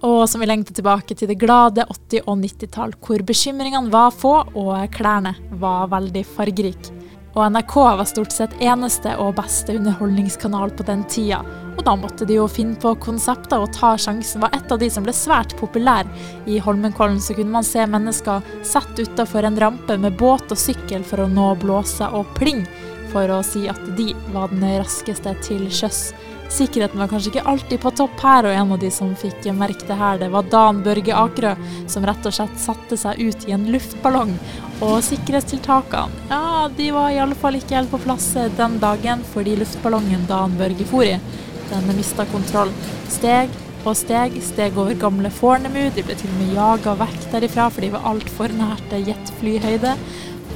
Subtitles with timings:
[0.00, 4.32] og som vi lengter tilbake til det glade 80- og 90-tall, hvor bekymringene var få
[4.56, 6.96] og klærne var veldig fargerike.
[7.38, 11.44] Og NRK var stort sett eneste og beste underholdningskanal på den tida.
[11.76, 14.88] Og da måtte de jo finne på konsepter, og Ta sjansen var et av de
[14.90, 16.08] som ble svært populær.
[16.50, 21.06] I Holmenkollen så kunne man se mennesker sett utafor en rampe med båt og sykkel
[21.06, 22.64] for å nå Blåse og Pling,
[23.12, 26.10] for å si at de var den raskeste til sjøs.
[26.50, 29.86] Sikkerheten var kanskje ikke alltid på topp her, og en av de som fikk merke
[29.86, 31.52] det her, det var Dan Børge Akerø,
[31.86, 34.34] som rett og slett satte seg ut i en luftballong.
[34.82, 39.54] Og sikkerhetstiltakene, ja, de var i alle fall ikke helt på plass den dagen, fordi
[39.60, 41.20] luftballongen Dan Børge for i,
[41.70, 42.74] den mista kontroll.
[43.14, 43.54] Steg
[43.86, 47.86] og steg, steg over gamle Fornebu, de ble til og med jaga vekk derifra, for
[47.86, 49.94] de var altfor nært jetflyhøyde.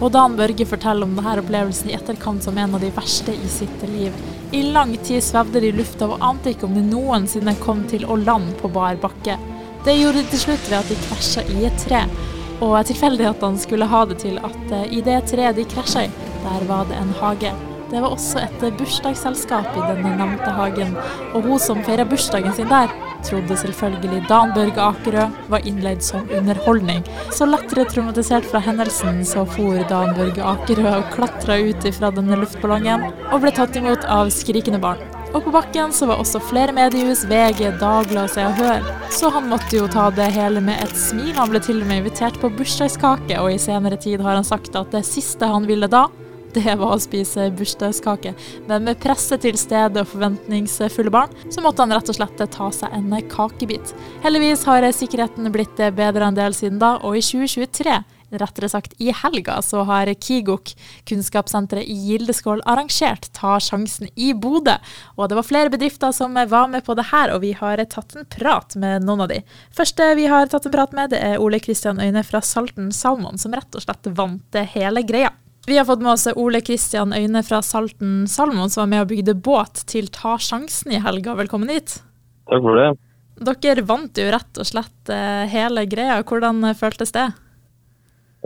[0.00, 3.48] Og Dan Børge forteller om denne opplevelsen i etterkant som en av de verste i
[3.52, 4.14] sitt liv.
[4.56, 8.06] I lang tid svevde de i lufta og ante ikke om de noensinne kom til
[8.08, 9.36] å lande på bar bakke.
[9.84, 12.06] Det gjorde de til slutt ved at de krasja i et tre.
[12.64, 16.10] Og tilfeldighetene skulle ha det til at eh, i det treet de krasja i,
[16.44, 17.52] der var det en hage.
[17.90, 20.92] Det var også et bursdagsselskap i denne nevnte hagen,
[21.34, 22.92] og hun som feira bursdagen sin der,
[23.26, 27.04] trodde selvfølgelig Dan Børge Akerø var innleid som underholdning.
[27.34, 32.38] Så lettere traumatisert fra hendelsen så for Dan Børge Akerø og klatra ut fra denne
[32.40, 35.02] luftballongen, og ble tatt imot av skrikende barn.
[35.30, 38.88] Og på bakken så var også flere mediehus, VG, Dagbladet, Se og Hør.
[39.14, 41.30] Så han måtte jo ta det hele med et smil.
[41.36, 44.74] Han ble til og med invitert på bursdagskake, og i senere tid har han sagt
[44.78, 46.08] at det siste han ville da,
[46.54, 48.34] det var å spise bursdagskake.
[48.68, 52.70] Men med presset til stede og forventningsfulle barn, så måtte han rett og slett ta
[52.74, 53.94] seg en kakebit.
[54.24, 58.00] Heldigvis har sikkerheten blitt bedre en del siden da, og i 2023
[58.38, 60.72] rettere sagt i helga, så har Kigok,
[61.08, 64.76] kunnskapssenteret i Gildeskål, arrangert Ta sjansen i Bodø.
[65.16, 68.16] Og det var flere bedrifter som var med på det her, og vi har tatt
[68.16, 69.42] en prat med noen av de.
[69.76, 73.38] Første vi har tatt en prat med, det er Ole Kristian Øyne fra Salten Salmon,
[73.38, 75.34] som rett og slett vant hele greia.
[75.66, 79.10] Vi har fått med oss Ole Kristian Øyne fra Salten Salmon, som var med og
[79.10, 81.34] bygde båt til Ta sjansen i helga.
[81.36, 81.98] Velkommen hit.
[82.48, 82.88] Takk for det.
[83.60, 86.16] Dere vant jo rett og slett eh, hele greia.
[86.24, 87.26] Hvordan eh, føltes det?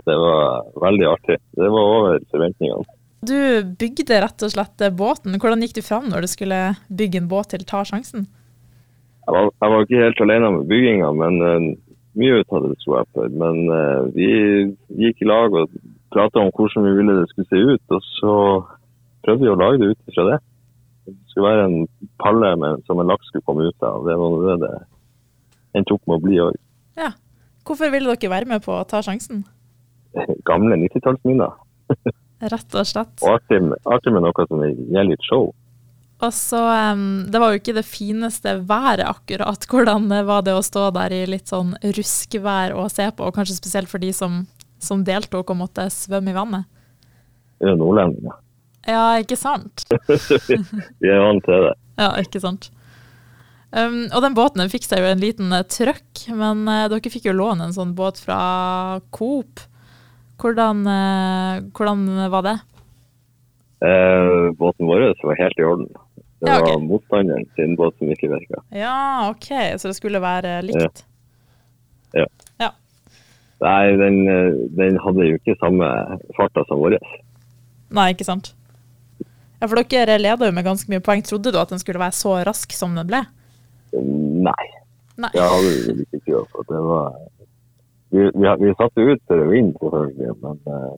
[0.03, 1.39] Det var veldig artig.
[1.55, 2.83] Det var over forventningene.
[3.25, 3.39] Du
[3.79, 5.39] bygde rett og slett eh, båten.
[5.39, 6.61] Hvordan gikk du fram når du skulle
[6.91, 8.27] bygge en båt til Ta sjansen?
[9.25, 11.69] Jeg var, jeg var ikke helt alene med bygginga, men uh,
[12.19, 13.31] mye ut av det sto jeg for.
[13.41, 14.27] Men uh, vi
[14.99, 15.71] gikk i lag og
[16.15, 18.35] prata om hvordan vi ville det skulle se ut, og så
[19.25, 20.37] prøvde vi å lage det ut fra det.
[21.05, 21.79] Det skulle være en
[22.21, 24.05] palle med, som en laks skulle komme ut av.
[24.07, 24.73] Det var det det
[25.75, 26.57] endte opp med å bli òg.
[26.99, 27.11] Ja.
[27.65, 29.43] Hvorfor ville dere være med på å ta sjansen?
[30.49, 31.53] Gamle 90-tallsminner.
[32.55, 33.13] Rett og slett.
[33.23, 35.51] Og artig, artig med noe som gir litt show.
[36.23, 36.61] Og så,
[37.27, 39.65] Det var jo ikke det fineste været akkurat.
[39.67, 43.57] Hvordan var det å stå der i litt sånn ruskvær og se på, og kanskje
[43.57, 44.45] spesielt for de som
[44.81, 46.69] som deltok og måtte svømme i vannet?
[47.61, 48.39] Det er nordlendinger.
[48.85, 49.85] Ja, ikke sant?
[51.01, 51.75] Vi er vant til det.
[51.97, 52.69] Ja, ikke sant.
[53.75, 57.27] Um, og den båten fikk seg jo en liten uh, trøkk, men uh, dere fikk
[57.27, 58.39] jo låne en sånn båt fra
[59.15, 59.63] Coop.
[60.39, 62.55] Hvordan, uh, hvordan var det?
[64.57, 65.89] Båten vår var helt i orden.
[66.41, 66.71] Det ja, okay.
[66.71, 68.61] var motstanderen sin båt som ikke virka.
[68.73, 71.03] Ja, OK, så det skulle være likt?
[72.15, 72.23] Ja.
[72.23, 72.25] ja.
[73.63, 74.17] Nei, den,
[74.75, 75.87] den, hadde jo ikke samme
[76.35, 76.97] farta som vår.
[77.95, 78.51] Nei, ikke sant.
[79.61, 81.23] Ja, For dere leda jo med ganske mye poeng.
[81.25, 83.23] Trodde du at den skulle være så rask som den ble?
[83.95, 84.65] Nei.
[85.15, 85.31] Nei.
[85.31, 86.51] Jeg hadde ikke gjort.
[86.51, 87.15] på det var,
[88.11, 90.91] vi, vi, vi satte ut for å vinne, selvfølgelig, men uh,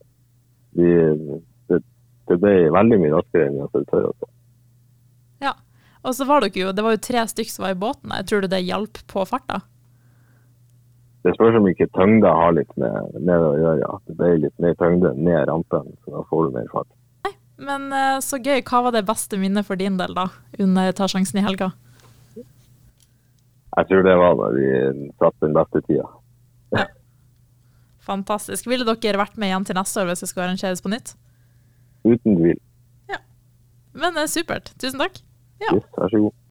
[0.78, 0.90] vi,
[1.70, 1.82] det,
[2.32, 4.10] det, ble veldig mye raskere enn vi hadde tør.
[4.10, 4.32] Også.
[5.46, 5.54] Ja,
[6.02, 8.16] og så var dere jo, det var jo tre stykker som var i båten.
[8.18, 9.62] Jeg tror du det hjalp på farta?
[11.28, 13.88] Det spørs om ikke tyngda har litt med, med å gjøre.
[13.98, 16.88] At Det ble litt mer tyngde ned rampen, så da får du mer fart.
[17.28, 17.34] Nei,
[17.68, 18.62] Men uh, så gøy.
[18.64, 21.74] Hva var det beste minnet for din del da, under Ta sjansen i helga?
[22.38, 24.70] Jeg tror det var da vi
[25.20, 26.08] satt den beste tida.
[26.78, 26.88] Ja.
[28.08, 28.72] Fantastisk.
[28.72, 31.18] Ville dere vært med igjen til neste år hvis det skal arrangeres på nytt?
[32.08, 32.60] Uten tvil.
[33.12, 33.20] Ja.
[34.00, 34.72] Men uh, supert.
[34.80, 35.20] Tusen takk.
[35.60, 35.76] Ja.
[35.76, 36.44] Yes, vær så god.